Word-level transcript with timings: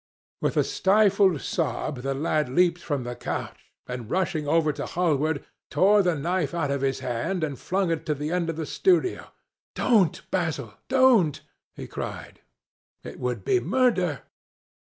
With 0.41 0.57
a 0.57 0.63
stifled 0.63 1.41
sob 1.41 1.97
the 1.97 2.15
lad 2.15 2.49
leaped 2.49 2.81
from 2.81 3.03
the 3.03 3.15
couch, 3.15 3.71
and, 3.85 4.09
rushing 4.09 4.47
over 4.47 4.73
to 4.73 4.87
Hallward, 4.87 5.45
tore 5.69 6.01
the 6.01 6.15
knife 6.15 6.55
out 6.55 6.71
of 6.71 6.81
his 6.81 7.01
hand, 7.01 7.43
and 7.43 7.59
flung 7.59 7.91
it 7.91 8.03
to 8.07 8.15
the 8.15 8.31
end 8.31 8.49
of 8.49 8.55
the 8.55 8.65
studio. 8.65 9.27
"Don't, 9.75 10.19
Basil, 10.31 10.73
don't!" 10.87 11.39
he 11.75 11.85
cried. 11.85 12.41
"It 13.03 13.19
would 13.19 13.45
be 13.45 13.59
murder!" 13.59 14.23